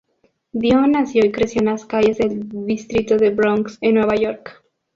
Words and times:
Dion 0.53 0.93
nació 0.93 1.23
y 1.23 1.31
creció 1.31 1.59
en 1.59 1.67
las 1.67 1.85
calles 1.85 2.17
del 2.17 2.49
distrito 2.65 3.17
de 3.17 3.29
Bronx, 3.29 3.77
en 3.81 3.93
Nueva 3.93 4.15
York. 4.15 4.63